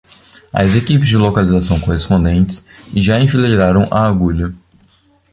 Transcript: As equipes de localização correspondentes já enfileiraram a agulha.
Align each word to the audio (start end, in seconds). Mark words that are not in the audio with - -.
As 0.51 0.75
equipes 0.75 1.07
de 1.07 1.15
localização 1.15 1.79
correspondentes 1.79 2.65
já 2.95 3.19
enfileiraram 3.21 3.87
a 3.91 4.07
agulha. 4.07 4.51